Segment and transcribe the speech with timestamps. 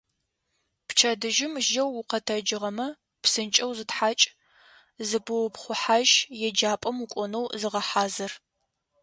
[0.87, 2.87] Пчэдыжьым жьэу укъэтэджыгъэмэ,
[3.23, 4.23] псынкӏэу зытхьакӏ,
[5.07, 6.13] зыпыупхъухьажь,
[6.47, 8.31] еджапӏэм укӏонэу зыгъэхьазыр.